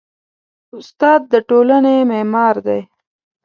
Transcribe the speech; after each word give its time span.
استاد 0.77 1.21
د 1.31 1.33
ټولنې 1.49 1.95
معمار 2.09 2.55
دی. 2.67 2.81